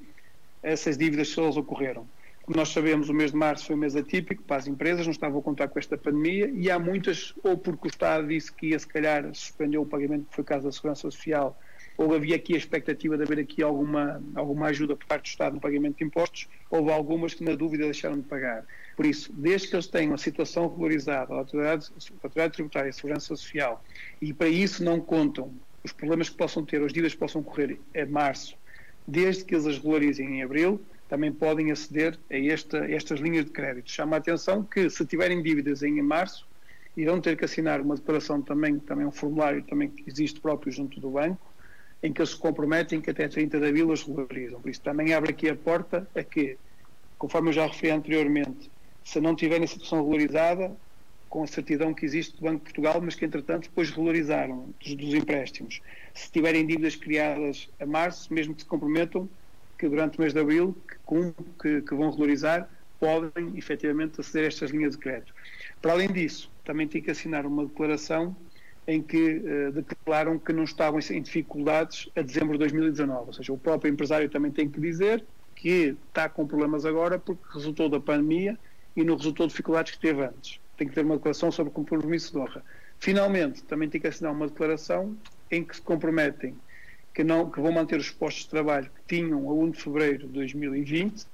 [0.63, 2.07] essas dívidas se elas ocorreram.
[2.43, 5.13] Como nós sabemos, o mês de março foi um mês atípico para as empresas, não
[5.13, 8.69] estavam a contar com esta pandemia e há muitas, ou porque o Estado disse que
[8.69, 11.59] ia se calhar suspender o pagamento, que foi o caso da Segurança Social,
[11.99, 15.55] ou havia aqui a expectativa de haver aqui alguma, alguma ajuda por parte do Estado
[15.55, 18.65] no pagamento de impostos, houve algumas que na dúvida deixaram de pagar.
[18.97, 22.93] Por isso, desde que eles tenham a situação regularizada, a autoridade, a autoridade tributária, a
[22.93, 23.85] segurança social,
[24.23, 27.81] e para isso não contam os problemas que possam ter, as dívidas que possam correr
[27.93, 28.57] em março,
[29.05, 33.51] desde que eles as regularizem em abril, também podem aceder a esta, estas linhas de
[33.51, 33.91] crédito.
[33.91, 36.47] Chama a atenção que, se tiverem dívidas em março,
[36.97, 41.01] irão ter que assinar uma declaração também, também um formulário também que existe próprio junto
[41.01, 41.41] do banco,
[42.03, 44.61] em que eles se comprometem que até 30 de abril as regularizam.
[44.61, 46.57] Por isso também abre aqui a porta a que,
[47.19, 48.71] conforme eu já referi anteriormente,
[49.05, 50.77] se não tiverem a situação regularizada,
[51.29, 54.95] com a certidão que existe do Banco de Portugal, mas que entretanto depois regularizaram dos,
[54.95, 55.81] dos, empréstimos.
[56.15, 59.29] Se tiverem dívidas criadas a março, mesmo que se comprometam
[59.79, 62.69] que durante o mês de abril, que, que, que vão regularizar,
[62.99, 65.33] podem efetivamente aceder a estas linhas de crédito.
[65.81, 68.37] Para além disso, também tem que assinar uma declaração
[68.89, 73.27] em que uh, que não estavam em dificuldades a dezembro de 2019.
[73.27, 75.23] Ou seja, o próprio empresário também tem que dizer
[75.55, 78.59] que está com problemas agora porque resultou da pandemia
[78.97, 80.59] e não resultou de dificuldades que teve antes.
[80.79, 82.65] Tem que ter uma declaração sobre compromisso de honra.
[82.99, 85.15] Finalmente, também tem que assinar uma declaração
[85.51, 86.57] em que se comprometem
[87.13, 90.27] que, não, que vão manter os postos de trabalho que tinham a 1 de fevereiro
[90.29, 91.27] de 2020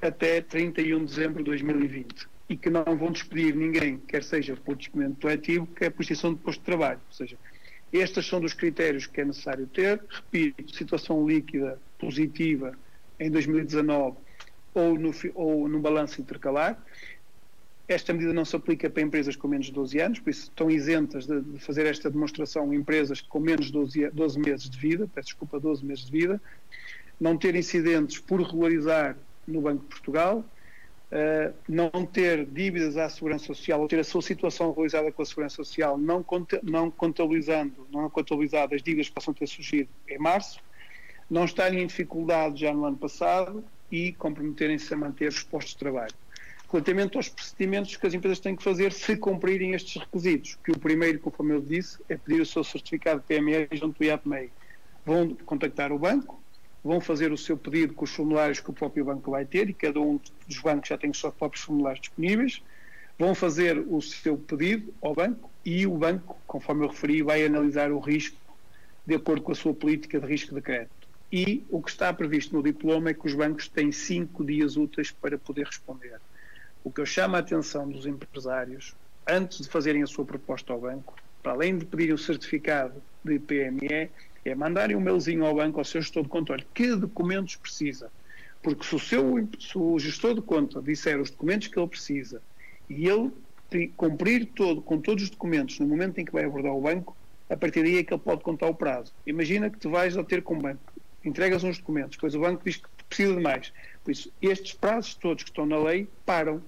[0.00, 4.76] até 31 de dezembro de 2020 e que não vão despedir ninguém, quer seja por
[4.76, 7.00] despedimento coletivo, quer por extinção de posto de trabalho.
[7.08, 7.38] Ou seja,
[7.90, 10.02] estes são dos critérios que é necessário ter.
[10.06, 12.74] Repito, situação líquida positiva
[13.18, 14.18] em 2019
[14.74, 16.78] ou no, ou no balanço intercalar.
[17.88, 20.70] Esta medida não se aplica para empresas com menos de 12 anos, por isso estão
[20.70, 25.08] isentas de, de fazer esta demonstração empresas com menos de 12, 12, meses de vida,
[25.14, 26.40] peço desculpa, 12 meses de vida,
[27.18, 29.16] não ter incidentes por regularizar
[29.48, 30.44] no Banco de Portugal,
[31.12, 35.26] uh, não ter dívidas à Segurança Social ou ter a sua situação regularizada com a
[35.26, 36.24] Segurança Social, não,
[36.62, 40.58] não contabilizando, não contabilizado as dívidas que possam ter surgido em março,
[41.30, 45.78] não estarem em dificuldade já no ano passado e comprometerem-se a manter os postos de
[45.78, 46.14] trabalho.
[46.70, 50.78] Relativamente aos procedimentos que as empresas têm que fazer se cumprirem estes requisitos, que o
[50.78, 54.50] primeiro, conforme eu disse, é pedir o seu certificado de PME junto do IAPMEI.
[55.04, 56.41] Vão contactar o banco,
[56.82, 59.74] vão fazer o seu pedido com os formulários que o próprio banco vai ter, e
[59.74, 62.62] cada um dos bancos já tem os seus próprios formulários disponíveis,
[63.18, 67.92] vão fazer o seu pedido ao banco e o banco, conforme eu referi, vai analisar
[67.92, 68.36] o risco
[69.06, 71.02] de acordo com a sua política de risco de crédito.
[71.30, 75.10] E o que está previsto no diploma é que os bancos têm cinco dias úteis
[75.10, 76.20] para poder responder.
[76.84, 78.94] O que eu chamo a atenção dos empresários,
[79.26, 83.38] antes de fazerem a sua proposta ao banco, para além de pedirem o certificado de
[83.38, 84.10] PME,
[84.44, 88.10] é mandarem um mailzinho ao banco, ao seu gestor de conta, olha, que documentos precisa?
[88.62, 92.40] Porque se o, seu, se o gestor de conta disser os documentos que ele precisa
[92.88, 93.30] e ele
[93.96, 97.16] cumprir todo, com todos os documentos no momento em que vai abordar o banco,
[97.48, 99.12] a partir daí é que ele pode contar o prazo.
[99.26, 100.92] Imagina que tu vais a ter com o banco,
[101.24, 103.72] entregas uns documentos, depois o banco diz que precisa de mais.
[104.04, 106.62] Por isso, estes prazos todos que estão na lei param